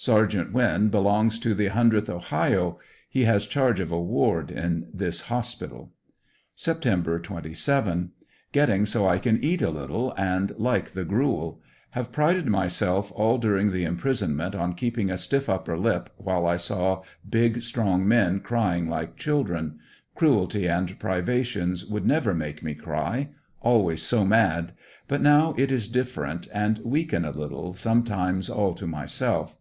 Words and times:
Ser 0.00 0.28
t. 0.28 0.38
Winn 0.40 0.90
belongs 0.90 1.40
to 1.40 1.54
the 1.54 1.68
lOOth 1.70 2.08
Ohio; 2.08 2.78
he 3.10 3.24
has 3.24 3.48
charge 3.48 3.80
of 3.80 3.90
a 3.90 4.00
ward 4.00 4.48
in 4.48 4.86
this 4.94 5.22
hospital. 5.22 5.90
Sept. 6.56 7.22
27.— 7.24 8.12
Getting 8.52 8.86
so 8.86 9.08
I 9.08 9.18
can 9.18 9.42
eat 9.42 9.60
a 9.60 9.70
little 9.70 10.14
and 10.16 10.56
like 10.56 10.92
the 10.92 11.04
gruel 11.04 11.60
Have 11.90 12.12
prided 12.12 12.46
myself 12.46 13.10
all 13.16 13.38
during 13.38 13.72
the 13.72 13.82
imprisonment 13.82 14.54
on 14.54 14.74
keeping 14.76 15.10
a 15.10 15.18
stiff 15.18 15.48
upper 15.48 15.76
lip 15.76 16.10
while 16.16 16.46
I 16.46 16.58
saw 16.58 17.02
big 17.28 17.60
strong 17.64 18.06
men 18.06 18.38
crying 18.38 18.88
like 18.88 19.16
children; 19.16 19.80
cruelty 20.14 20.68
and 20.68 20.96
privations 21.00 21.84
would 21.84 22.06
never 22.06 22.32
make 22.32 22.62
me 22.62 22.74
cry— 22.76 23.30
always 23.62 24.02
so 24.02 24.24
mad, 24.24 24.74
but 25.08 25.20
now 25.20 25.56
it 25.58 25.72
is 25.72 25.88
differen. 25.88 26.46
and 26.54 26.78
weaken 26.84 27.24
a 27.24 27.32
little 27.32 27.74
sometimes 27.74 28.48
all 28.48 28.74
to 28.74 28.86
myself. 28.86 29.56